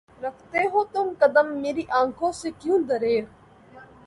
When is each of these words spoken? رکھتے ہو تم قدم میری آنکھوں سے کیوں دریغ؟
رکھتے 0.21 0.61
ہو 0.73 0.83
تم 0.83 1.07
قدم 1.19 1.47
میری 1.61 1.83
آنکھوں 1.91 2.31
سے 2.31 2.49
کیوں 2.59 2.79
دریغ؟ 2.79 3.23